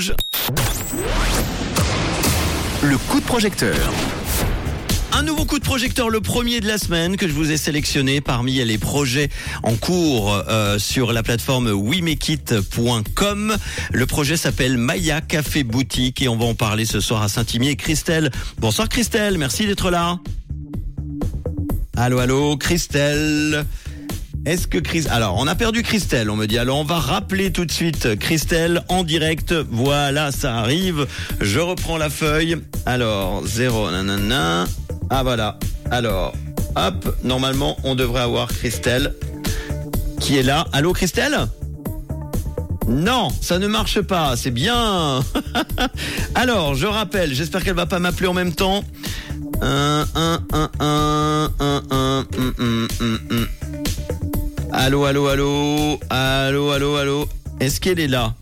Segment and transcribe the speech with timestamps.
[0.00, 0.14] Rouge.
[2.82, 3.76] Le coup de projecteur.
[5.12, 8.22] Un nouveau coup de projecteur, le premier de la semaine que je vous ai sélectionné
[8.22, 9.28] parmi les projets
[9.62, 13.56] en cours euh, sur la plateforme wemekit.com.
[13.92, 17.76] Le projet s'appelle Maya Café Boutique et on va en parler ce soir à Saint-Imier.
[17.76, 20.18] Christelle, bonsoir Christelle, merci d'être là.
[21.98, 23.66] Allô, allô, Christelle.
[24.46, 25.04] Est-ce que Chris...
[25.10, 26.58] Alors, on a perdu Christelle, on me dit.
[26.58, 29.54] Alors, on va rappeler tout de suite Christelle en direct.
[29.70, 31.06] Voilà, ça arrive.
[31.40, 32.56] Je reprends la feuille.
[32.86, 34.64] Alors, 0, nanana.
[35.10, 35.58] Ah, voilà.
[35.90, 36.32] Alors,
[36.74, 39.14] hop, normalement, on devrait avoir Christelle
[40.20, 40.66] qui est là.
[40.72, 41.38] Allô, Christelle?
[42.88, 45.20] Non, ça ne marche pas, c'est bien.
[46.34, 48.84] Alors, je rappelle, j'espère qu'elle va pas m'appeler en même temps.
[54.82, 57.28] Allô, allô, allô, allô, allô, allô.
[57.60, 58.34] Est-ce qu'elle est là?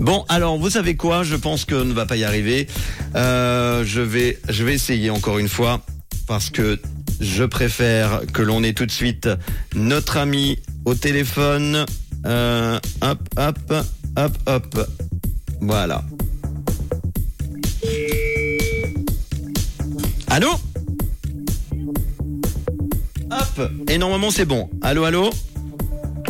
[0.00, 1.22] Bon, alors vous savez quoi?
[1.22, 2.66] Je pense qu'on ne va pas y arriver.
[3.14, 5.80] Euh, je vais, je vais essayer encore une fois
[6.26, 6.80] parce que
[7.20, 9.28] je préfère que l'on ait tout de suite
[9.76, 11.86] notre ami au téléphone.
[12.26, 13.74] Euh, hop, hop,
[14.16, 14.88] hop, hop.
[15.60, 16.02] Voilà.
[20.26, 20.50] Allô?
[23.88, 24.68] Et normalement c'est bon.
[24.82, 25.30] Allô, allô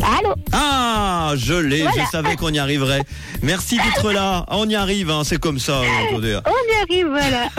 [0.01, 2.03] Allô Ah, je l'ai, Voilà.
[2.05, 3.01] je savais qu'on y arriverait.
[3.41, 4.45] Merci d'être là.
[4.47, 5.81] Ah, On y arrive, hein, c'est comme ça.
[6.09, 6.39] attendez.
[6.45, 7.49] On y arrive, voilà.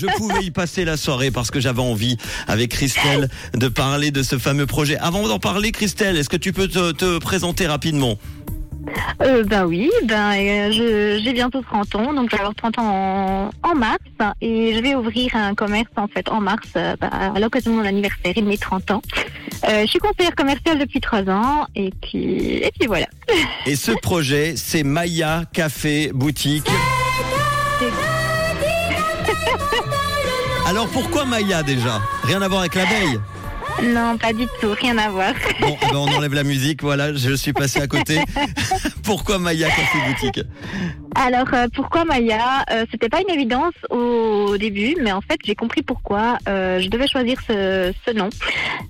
[0.00, 4.22] Je pouvais y passer la soirée parce que j'avais envie, avec Christelle, de parler de
[4.22, 4.96] ce fameux projet.
[4.98, 8.18] Avant d'en parler, Christelle, est-ce que tu peux te, te présenter rapidement?
[9.22, 12.78] Euh, ben oui, ben euh, je- j'ai bientôt 30 ans, donc je vais avoir 30
[12.78, 13.98] ans en, en mars
[14.40, 17.76] et je vais ouvrir un commerce en fait en mars euh, ben, à l'occasion de
[17.76, 19.02] mon anniversaire et de mes 30 ans.
[19.68, 23.06] Euh, je suis conseillère commerciale depuis 3 ans et puis et puis voilà.
[23.66, 26.68] Et ce projet, c'est Maya Café Boutique.
[30.66, 32.00] Alors pourquoi Maya déjà?
[32.24, 33.18] Rien à voir avec l'abeille?
[33.82, 35.32] Non, pas du tout, rien à voir.
[35.60, 38.20] Bon, eh ben, on enlève la musique, voilà, je suis passé à côté.
[39.08, 40.40] pourquoi Maya Café Boutique
[41.14, 45.54] Alors euh, pourquoi Maya euh, C'était pas une évidence au début, mais en fait j'ai
[45.54, 48.28] compris pourquoi euh, je devais choisir ce, ce nom.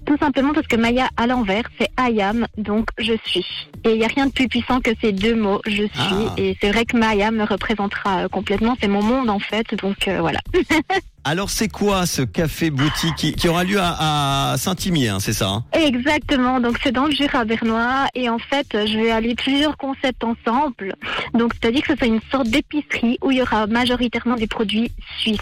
[0.07, 3.47] Tout simplement parce que Maya à l'envers c'est I am, donc je suis.
[3.85, 5.89] Et il n'y a rien de plus puissant que ces deux mots, je suis.
[5.95, 6.35] Ah.
[6.37, 10.09] Et c'est vrai que Maya me représentera euh, complètement, c'est mon monde en fait, donc
[10.09, 10.41] voilà.
[11.25, 15.35] Alors c'est quoi ce café boutique qui, qui aura lieu à, à Saint-Imier, hein, c'est
[15.35, 15.65] ça hein?
[15.73, 19.77] Exactement, donc c'est dans le Jura bernois et en fait je vais allier plusieurs
[20.23, 20.95] ensemble.
[21.35, 24.91] Donc c'est-à-dire que ce sera une sorte d'épicerie où il y aura majoritairement des produits
[25.21, 25.39] suisses.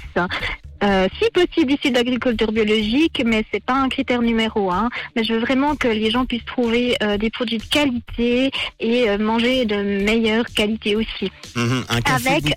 [0.85, 4.91] Euh, si possible issus d'agriculture biologique, mais c'est pas un critère numéro un.
[5.17, 9.09] Mais je veux vraiment que les gens puissent trouver euh, des produits de qualité et
[9.09, 11.33] euh, manger de meilleure qualité aussi.
[11.55, 12.55] Mhm, Un café, Avec-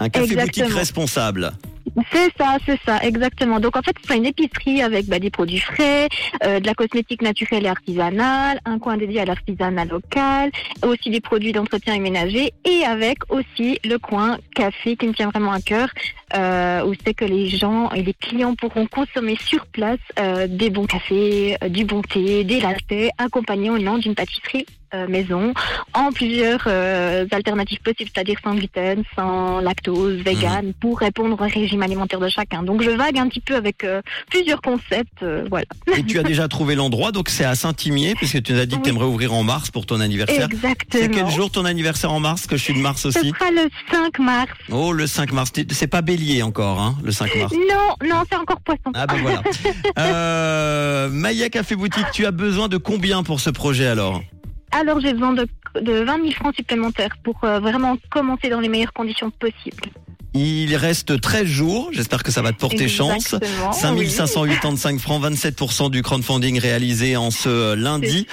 [0.00, 1.52] un café boutique responsable.
[2.12, 3.60] C'est ça, c'est ça, exactement.
[3.60, 6.08] Donc en fait, ce une épicerie avec bah, des produits frais,
[6.44, 10.50] euh, de la cosmétique naturelle et artisanale, un coin dédié à l'artisanat local,
[10.84, 15.30] aussi des produits d'entretien et ménager, et avec aussi le coin café qui me tient
[15.30, 15.88] vraiment à cœur,
[16.34, 20.70] euh, où c'est que les gens et les clients pourront consommer sur place euh, des
[20.70, 25.52] bons cafés, euh, du bon thé, des lattes, accompagnés au nom d'une pâtisserie euh, maison,
[25.94, 31.82] en plusieurs euh, alternatives possibles, c'est-à-dire sans gluten, sans lactose, vegan, pour répondre au régime
[31.82, 32.62] alimentaire de chacun.
[32.62, 35.66] Donc je vague un petit peu avec euh, plusieurs concepts, voilà.
[35.96, 38.76] Et tu as déjà trouvé l'endroit, donc c'est à Saint-Imier, puisque tu nous as dit
[38.76, 40.48] que tu aimerais ouvrir en mars pour ton anniversaire.
[40.50, 41.04] Exactement.
[41.04, 43.30] C'est quel jour ton anniversaire en mars Que je suis de mars Ce aussi.
[43.30, 44.50] sera le 5 mars.
[44.70, 45.52] Oh, le 5 mars.
[45.70, 47.52] C'est pas bélier encore, hein, le 5 mars.
[47.52, 48.90] Non, non, c'est encore poisson.
[48.94, 49.42] Ah ben voilà.
[49.98, 54.22] Euh, Maya Café Boutique, tu as besoin de combien pour ce projet alors?
[54.72, 55.46] Alors j'ai besoin de,
[55.80, 59.82] de 20 000 francs supplémentaires pour euh, vraiment commencer dans les meilleures conditions possibles.
[60.32, 63.34] Il reste 13 jours, j'espère que ça va te porter chance.
[63.34, 68.26] Exactement, 5585 francs, 27% du crowdfunding réalisé en ce oui, lundi.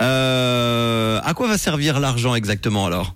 [0.00, 3.14] Euh, à quoi va servir l'argent exactement alors?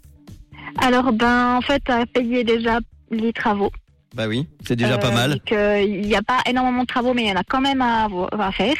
[0.81, 2.79] Alors ben en fait à payer déjà
[3.11, 3.73] les travaux.
[4.15, 5.41] Bah oui, c'est déjà pas Euh, mal.
[5.85, 8.09] Il n'y a pas énormément de travaux, mais il y en a quand même à
[8.53, 8.77] faire.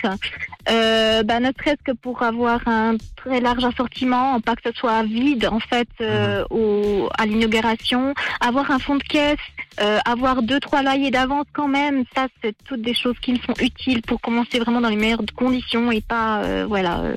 [0.71, 5.03] Euh, bah, ne serait-ce que pour avoir un très large assortiment, pas que ce soit
[5.03, 6.47] vide en fait euh, Mhm.
[6.59, 9.39] au, à l'inauguration, avoir un fond de caisse,
[9.81, 13.39] euh, avoir deux trois loyers d'avance quand même, ça c'est toutes des choses qui me
[13.39, 17.17] sont utiles pour commencer vraiment dans les meilleures conditions et pas euh, voilà euh,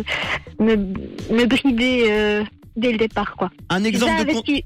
[0.59, 2.43] me, me brider euh,
[2.77, 3.51] dès le départ quoi.
[3.69, 4.31] Un J'ai exemple déjà de...
[4.31, 4.63] con- investi,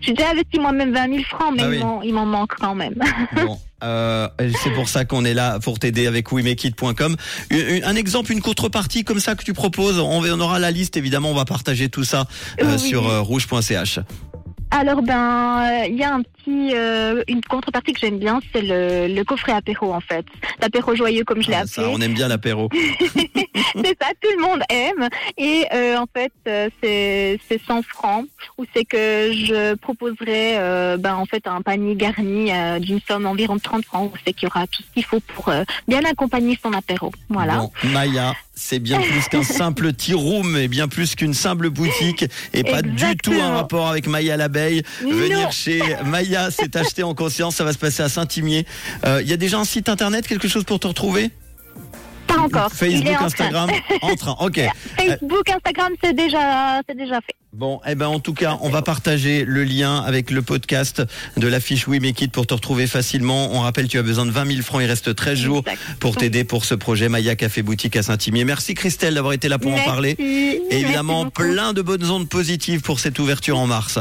[0.00, 1.78] j'ai déjà investi moi-même 20 000 francs, mais Ah il oui.
[1.78, 2.94] m'en- il m'en manque quand même.
[3.32, 4.28] Bon, euh,
[4.62, 7.16] c'est pour ça qu'on est là pour t'aider avec wimekit.com.
[7.50, 11.30] Un, exemple, une contrepartie comme ça que tu proposes, on, on aura la liste évidemment,
[11.30, 12.26] on va partager tout ça
[12.62, 12.78] euh, Oui.
[12.78, 14.00] sur euh, rouge.ch.
[14.70, 18.60] Alors ben, euh, il y a un petit, euh, une contrepartie que j'aime bien, c'est
[18.62, 20.26] le, le coffret apéro en fait,
[20.60, 21.72] l'apéro joyeux comme je l'ai Ah, appelé.
[21.72, 22.68] ça, on aime bien l'apéro.
[22.74, 25.08] c'est ça, tout le monde aime.
[25.38, 28.26] Et euh, en fait, euh, c'est c'est 100 francs,
[28.58, 30.56] où c'est que je proposerai
[30.98, 32.50] ben, en fait un panier garni
[32.80, 35.20] d'une somme environ de 30 francs, où c'est qu'il y aura tout ce qu'il faut
[35.20, 37.10] pour euh, bien accompagner son apéro.
[37.30, 37.56] Voilà.
[37.56, 42.26] Bon, Maya, c'est bien plus qu'un simple tea room et bien plus qu'une simple boutique
[42.52, 44.57] et pas du tout un rapport avec Maya l'abeille.
[45.02, 45.50] Venir Non.
[45.50, 48.66] chez Maya, c'est acheter en conscience, ça va se passer à Saint-Imier.
[49.04, 51.30] Euh, Il y a déjà un site internet, quelque chose pour te retrouver?
[52.26, 52.70] Pas encore.
[52.70, 53.24] Facebook, en.
[53.24, 53.70] Instagram,
[54.02, 54.36] en train.
[54.40, 54.60] Ok.
[54.98, 57.34] Facebook, Instagram, c'est déjà, c'est déjà fait.
[57.54, 61.02] Bon, eh ben en tout cas, on va partager le lien avec le podcast
[61.38, 63.54] de la fiche We Make It pour te retrouver facilement.
[63.54, 64.82] On rappelle, tu as besoin de 20 000 francs.
[64.82, 65.64] Il reste 13 jours
[66.00, 68.44] pour t'aider pour ce projet Maya Café Boutique à Saint-Imier.
[68.44, 70.14] Merci Christelle d'avoir été là pour en parler.
[70.18, 73.98] Et évidemment, Merci plein de bonnes ondes positives pour cette ouverture en mars.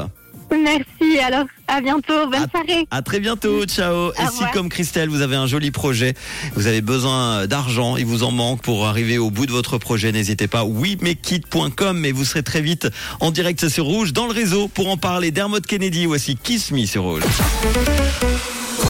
[0.51, 1.19] Merci.
[1.19, 2.25] Alors, à bientôt.
[2.31, 2.87] Bonne À- soirée.
[2.91, 4.11] À très bientôt, ciao.
[4.11, 6.13] Et si comme Christelle, vous avez un joli projet,
[6.55, 10.11] vous avez besoin d'argent, il vous en manque pour arriver au bout de votre projet,
[10.11, 12.87] n'hésitez pas, wemekit.com et vous serez très vite
[13.19, 15.31] en direct sur Rouge dans le réseau pour en parler.
[15.31, 17.23] Dermot Kennedy, voici Kiss Me sur Rouge.